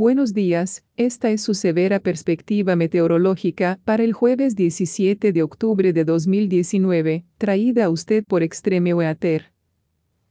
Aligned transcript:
Buenos 0.00 0.32
días, 0.32 0.84
esta 0.96 1.28
es 1.32 1.42
su 1.42 1.54
severa 1.54 1.98
perspectiva 1.98 2.76
meteorológica 2.76 3.80
para 3.84 4.04
el 4.04 4.12
jueves 4.12 4.54
17 4.54 5.32
de 5.32 5.42
octubre 5.42 5.92
de 5.92 6.04
2019, 6.04 7.24
traída 7.36 7.86
a 7.86 7.90
usted 7.90 8.22
por 8.22 8.44
Extreme 8.44 8.94
Weather. 8.94 9.52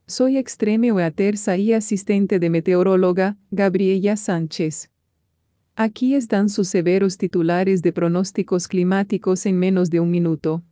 Soy 0.06 0.38
Extreme 0.38 0.90
Weather 0.90 1.34
y 1.58 1.74
asistente 1.74 2.38
de 2.38 2.48
meteoróloga, 2.48 3.36
Gabriela 3.50 4.16
Sánchez. 4.16 4.90
Aquí 5.76 6.14
están 6.14 6.48
sus 6.48 6.68
severos 6.68 7.18
titulares 7.18 7.82
de 7.82 7.92
pronósticos 7.92 8.68
climáticos 8.68 9.44
en 9.44 9.58
menos 9.58 9.90
de 9.90 10.00
un 10.00 10.10
minuto. 10.10 10.62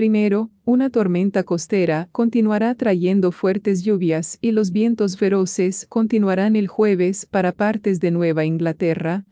Primero, 0.00 0.48
una 0.64 0.88
tormenta 0.88 1.42
costera 1.42 2.08
continuará 2.10 2.74
trayendo 2.74 3.32
fuertes 3.32 3.82
lluvias 3.82 4.38
y 4.40 4.52
los 4.52 4.70
vientos 4.70 5.18
feroces 5.18 5.84
continuarán 5.90 6.56
el 6.56 6.68
jueves 6.68 7.26
para 7.26 7.52
partes 7.52 8.00
de 8.00 8.10
Nueva 8.10 8.46
Inglaterra. 8.46 9.26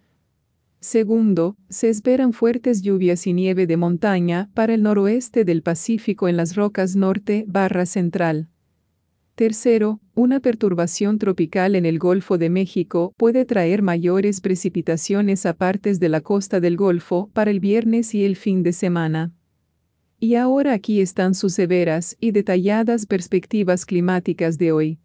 Segundo, 0.79 1.57
se 1.71 1.89
esperan 1.89 2.35
fuertes 2.35 2.83
lluvias 2.83 3.27
y 3.27 3.33
nieve 3.33 3.67
de 3.67 3.79
montaña 3.79 4.51
para 4.53 4.75
el 4.75 4.83
noroeste 4.83 5.47
del 5.47 5.63
Pacífico 5.63 6.29
en 6.29 6.37
las 6.37 6.55
rocas 6.55 6.97
norte 6.97 7.47
barra 7.49 7.87
central. 7.87 8.51
Tercero, 9.37 10.01
una 10.15 10.39
perturbación 10.39 11.19
tropical 11.19 11.77
en 11.77 11.87
el 11.87 11.99
Golfo 11.99 12.37
de 12.37 12.51
México 12.51 13.15
puede 13.17 13.47
traer 13.47 13.81
mayores 13.81 14.43
precipitaciones 14.43 15.47
a 15.47 15.55
partes 15.55 15.99
de 15.99 16.11
la 16.11 16.21
costa 16.21 16.61
del 16.61 16.77
Golfo 16.77 17.31
para 17.33 17.51
el 17.51 17.59
viernes 17.59 18.15
y 18.15 18.27
el 18.27 18.37
fin 18.37 18.63
de 18.63 18.75
semana. 18.75 19.33
Y 20.21 20.35
ahora 20.35 20.73
aquí 20.73 21.01
están 21.01 21.35
sus 21.35 21.55
severas 21.55 22.17
y 22.19 22.33
detalladas 22.33 23.07
perspectivas 23.07 23.87
climáticas 23.87 24.59
de 24.59 24.73
hoy. 24.73 24.99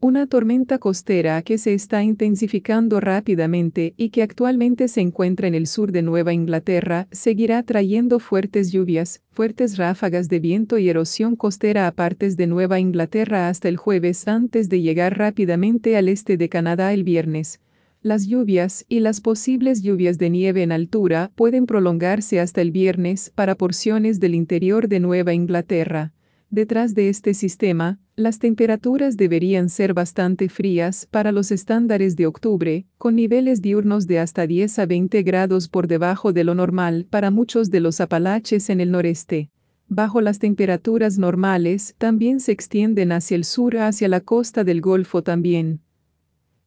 Una 0.00 0.26
tormenta 0.26 0.78
costera 0.78 1.42
que 1.42 1.58
se 1.58 1.74
está 1.74 2.02
intensificando 2.02 2.98
rápidamente 2.98 3.92
y 3.98 4.08
que 4.08 4.22
actualmente 4.22 4.88
se 4.88 5.02
encuentra 5.02 5.48
en 5.48 5.54
el 5.54 5.66
sur 5.66 5.92
de 5.92 6.00
Nueva 6.00 6.32
Inglaterra 6.32 7.08
seguirá 7.12 7.62
trayendo 7.62 8.18
fuertes 8.18 8.72
lluvias, 8.72 9.20
fuertes 9.32 9.76
ráfagas 9.76 10.30
de 10.30 10.40
viento 10.40 10.78
y 10.78 10.88
erosión 10.88 11.36
costera 11.36 11.86
a 11.86 11.92
partes 11.92 12.38
de 12.38 12.46
Nueva 12.46 12.80
Inglaterra 12.80 13.50
hasta 13.50 13.68
el 13.68 13.76
jueves 13.76 14.26
antes 14.26 14.70
de 14.70 14.80
llegar 14.80 15.18
rápidamente 15.18 15.96
al 15.96 16.08
este 16.08 16.38
de 16.38 16.48
Canadá 16.48 16.94
el 16.94 17.04
viernes. 17.04 17.60
Las 18.04 18.26
lluvias 18.26 18.84
y 18.88 18.98
las 18.98 19.20
posibles 19.20 19.80
lluvias 19.80 20.18
de 20.18 20.28
nieve 20.28 20.64
en 20.64 20.72
altura 20.72 21.30
pueden 21.36 21.66
prolongarse 21.66 22.40
hasta 22.40 22.60
el 22.60 22.72
viernes 22.72 23.30
para 23.32 23.54
porciones 23.54 24.18
del 24.18 24.34
interior 24.34 24.88
de 24.88 24.98
Nueva 24.98 25.34
Inglaterra. 25.34 26.12
Detrás 26.50 26.96
de 26.96 27.08
este 27.08 27.32
sistema, 27.32 28.00
las 28.16 28.40
temperaturas 28.40 29.16
deberían 29.16 29.68
ser 29.68 29.94
bastante 29.94 30.48
frías 30.48 31.06
para 31.12 31.30
los 31.30 31.52
estándares 31.52 32.16
de 32.16 32.26
octubre, 32.26 32.86
con 32.98 33.14
niveles 33.14 33.62
diurnos 33.62 34.08
de 34.08 34.18
hasta 34.18 34.48
10 34.48 34.80
a 34.80 34.86
20 34.86 35.22
grados 35.22 35.68
por 35.68 35.86
debajo 35.86 36.32
de 36.32 36.42
lo 36.42 36.56
normal 36.56 37.06
para 37.08 37.30
muchos 37.30 37.70
de 37.70 37.78
los 37.78 38.00
Apalaches 38.00 38.68
en 38.68 38.80
el 38.80 38.90
noreste. 38.90 39.48
Bajo 39.86 40.20
las 40.20 40.40
temperaturas 40.40 41.18
normales 41.18 41.94
también 41.98 42.40
se 42.40 42.50
extienden 42.50 43.12
hacia 43.12 43.36
el 43.36 43.44
sur 43.44 43.76
hacia 43.76 44.08
la 44.08 44.20
costa 44.20 44.64
del 44.64 44.80
Golfo 44.80 45.22
también. 45.22 45.82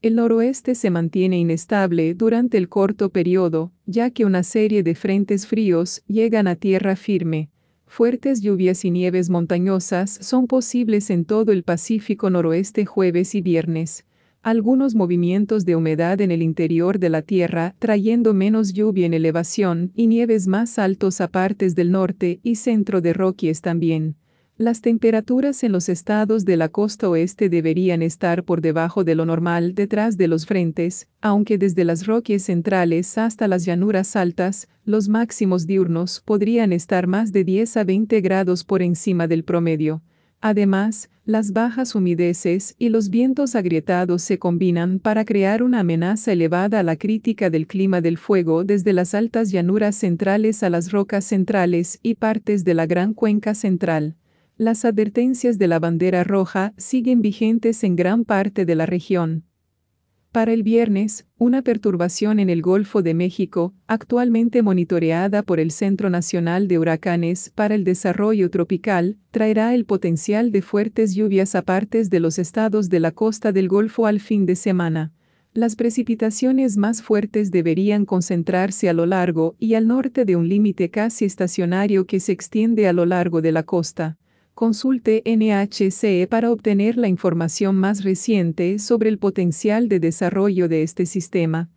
El 0.06 0.17
noroeste 0.17 0.75
se 0.75 0.92
mantiene 0.92 1.39
inestable 1.39 2.14
durante 2.14 2.59
el 2.59 2.70
corto 2.70 3.09
periodo, 3.09 3.72
ya 3.88 4.12
que 4.12 4.23
una 4.23 4.44
serie 4.44 4.84
de 4.84 4.94
frentes 4.94 5.47
fríos 5.47 6.03
llegan 6.06 6.45
a 6.45 6.56
tierra 6.56 6.95
firme. 6.95 7.50
Fuertes 7.88 8.39
lluvias 8.39 8.86
y 8.86 8.92
nieves 8.92 9.31
montañosas 9.31 10.12
son 10.22 10.45
posibles 10.45 11.09
en 11.09 11.25
todo 11.25 11.52
el 11.52 11.64
Pacífico 11.64 12.30
noroeste 12.30 12.85
jueves 12.85 13.34
y 13.34 13.41
viernes. 13.41 14.06
Algunos 14.44 14.94
movimientos 14.94 15.66
de 15.66 15.75
humedad 15.75 16.22
en 16.22 16.30
el 16.30 16.44
interior 16.44 17.00
de 17.00 17.09
la 17.09 17.24
Tierra, 17.24 17.74
trayendo 17.80 18.35
menos 18.35 18.74
lluvia 18.74 19.07
en 19.07 19.16
elevación 19.16 19.91
y 19.96 20.06
nieves 20.06 20.46
más 20.46 20.78
altos 20.78 21.19
a 21.19 21.30
partes 21.30 21.74
del 21.74 21.90
norte 21.90 22.40
y 22.44 22.57
centro 22.57 23.01
de 23.01 23.12
Rockies 23.12 23.62
también. 23.62 24.18
Las 24.58 24.80
temperaturas 24.80 25.66
en 25.66 25.74
los 25.74 25.90
estados 25.90 26.46
de 26.46 26.56
la 26.56 26.70
costa 26.70 27.10
oeste 27.10 27.50
deberían 27.50 28.02
estar 28.02 28.46
por 28.46 28.62
debajo 28.62 29.04
de 29.04 29.14
lo 29.14 29.26
normal 29.26 29.76
detrás 29.76 30.16
de 30.16 30.30
los 30.30 30.46
frentes, 30.46 31.10
aunque 31.20 31.58
desde 31.58 31.84
las 31.84 32.08
Rockies 32.08 32.44
centrales 32.44 33.18
hasta 33.18 33.50
las 33.50 33.66
llanuras 33.66 34.16
altas, 34.16 34.70
los 34.86 35.10
máximos 35.10 35.68
diurnos 35.68 36.22
podrían 36.24 36.72
estar 36.72 37.06
más 37.06 37.34
de 37.34 37.44
10 37.44 37.76
a 37.76 37.84
20 37.84 38.22
grados 38.22 38.64
por 38.64 38.82
encima 38.82 39.28
del 39.28 39.44
promedio. 39.44 40.04
Además, 40.40 41.10
las 41.26 41.52
bajas 41.52 41.94
humideces 41.94 42.76
y 42.78 42.88
los 42.88 43.10
vientos 43.10 43.56
agrietados 43.56 44.22
se 44.22 44.40
combinan 44.40 45.00
para 45.00 45.26
crear 45.26 45.64
una 45.64 45.82
amenaza 45.82 46.32
elevada 46.32 46.80
a 46.80 46.84
la 46.84 46.96
crítica 46.96 47.50
del 47.50 47.68
clima 47.68 48.00
del 48.00 48.18
fuego 48.18 48.64
desde 48.64 48.94
las 48.94 49.16
altas 49.16 49.52
llanuras 49.52 49.98
centrales 49.98 50.64
a 50.64 50.70
las 50.70 50.94
rocas 50.94 51.26
centrales 51.26 52.00
y 52.04 52.16
partes 52.16 52.64
de 52.64 52.74
la 52.74 52.86
Gran 52.86 53.14
Cuenca 53.14 53.54
Central. 53.54 54.16
Las 54.58 54.86
advertencias 54.86 55.58
de 55.58 55.68
la 55.68 55.80
bandera 55.80 56.24
roja 56.24 56.74
siguen 56.78 57.22
vigentes 57.22 57.84
en 57.84 57.98
gran 57.98 58.24
parte 58.24 58.64
de 58.64 58.74
la 58.76 58.86
región. 58.86 59.44
Para 60.32 60.54
el 60.54 60.64
viernes, 60.64 61.26
una 61.38 61.62
perturbación 61.62 62.40
en 62.40 62.50
el 62.50 62.62
Golfo 62.62 63.02
de 63.02 63.14
México, 63.14 63.74
actualmente 63.86 64.62
monitoreada 64.62 65.44
por 65.44 65.60
el 65.60 65.72
Centro 65.72 66.10
Nacional 66.10 66.70
de 66.70 66.80
Huracanes 66.80 67.52
para 67.54 67.76
el 67.76 67.84
Desarrollo 67.84 68.50
Tropical, 68.50 69.18
traerá 69.32 69.76
el 69.76 69.84
potencial 69.84 70.54
de 70.54 70.62
fuertes 70.62 71.16
lluvias 71.16 71.54
a 71.56 71.62
partes 71.62 72.10
de 72.10 72.22
los 72.22 72.40
estados 72.40 72.88
de 72.88 73.02
la 73.02 73.12
costa 73.12 73.52
del 73.52 73.68
Golfo 73.68 74.08
al 74.08 74.22
fin 74.22 74.46
de 74.46 74.56
semana. 74.56 75.12
Las 75.54 75.76
precipitaciones 75.76 76.78
más 76.78 77.02
fuertes 77.02 77.52
deberían 77.52 78.06
concentrarse 78.06 78.88
a 78.88 78.94
lo 78.94 79.06
largo 79.06 79.58
y 79.60 79.74
al 79.74 79.86
norte 79.86 80.24
de 80.24 80.38
un 80.38 80.48
límite 80.48 80.90
casi 80.90 81.26
estacionario 81.26 82.06
que 82.08 82.22
se 82.22 82.32
extiende 82.32 82.88
a 82.88 82.94
lo 82.94 83.06
largo 83.06 83.42
de 83.42 83.52
la 83.52 83.64
costa. 83.64 84.18
Consulte 84.56 85.22
NHC 85.26 86.30
para 86.30 86.50
obtener 86.50 86.96
la 86.96 87.10
información 87.10 87.76
más 87.76 88.06
reciente 88.06 88.80
sobre 88.80 89.10
el 89.10 89.18
potencial 89.18 89.90
de 89.90 90.00
desarrollo 90.00 90.70
de 90.70 90.82
este 90.82 91.06
sistema. 91.06 91.70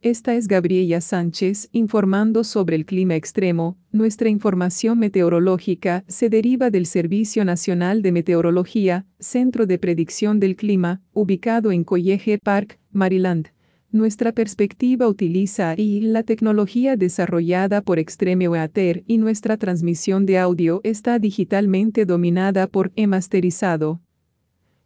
Esta 0.00 0.34
es 0.34 0.48
Gabriela 0.48 1.02
Sánchez 1.02 1.68
informando 1.72 2.42
sobre 2.42 2.76
el 2.76 2.86
clima 2.86 3.16
extremo. 3.16 3.76
Nuestra 3.92 4.30
información 4.30 4.98
meteorológica 4.98 6.04
se 6.08 6.30
deriva 6.30 6.70
del 6.70 6.86
Servicio 6.86 7.44
Nacional 7.44 8.00
de 8.00 8.12
Meteorología, 8.12 9.04
Centro 9.18 9.66
de 9.66 9.78
Predicción 9.78 10.40
del 10.40 10.56
Clima, 10.56 11.02
ubicado 11.12 11.70
en 11.70 11.84
College 11.84 12.38
Park, 12.38 12.78
Maryland. 12.92 13.50
Nuestra 13.92 14.30
perspectiva 14.30 15.08
utiliza 15.08 15.74
y 15.76 16.00
la 16.00 16.22
tecnología 16.22 16.94
desarrollada 16.94 17.82
por 17.82 17.98
Extreme 17.98 18.48
Weather 18.48 19.02
y 19.08 19.18
nuestra 19.18 19.56
transmisión 19.56 20.26
de 20.26 20.38
audio 20.38 20.80
está 20.84 21.18
digitalmente 21.18 22.06
dominada 22.06 22.68
por 22.68 22.92
e-masterizado. 22.94 24.00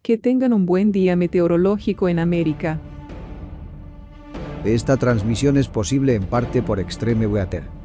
Que 0.01 0.17
tengan 0.17 0.53
un 0.53 0.65
buen 0.65 0.91
día 0.91 1.15
meteorológico 1.15 2.09
en 2.09 2.17
América. 2.17 2.81
Esta 4.63 4.97
transmisión 4.97 5.57
es 5.57 5.67
posible 5.67 6.15
en 6.15 6.23
parte 6.23 6.63
por 6.63 6.79
Extreme 6.79 7.27
Weather. 7.27 7.84